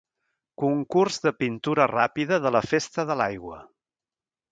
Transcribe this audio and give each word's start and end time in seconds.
Concurs 0.61 1.19
de 1.25 1.33
Pintura 1.41 1.85
Ràpida 1.91 2.39
de 2.47 2.53
la 2.55 2.63
Festa 2.71 3.07
de 3.11 3.19
l'Aigua. 3.21 3.61